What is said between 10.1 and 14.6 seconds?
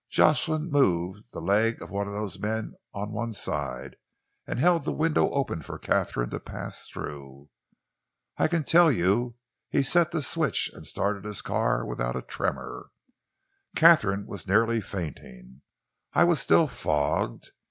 switch and started his car without a tremor. Katharine was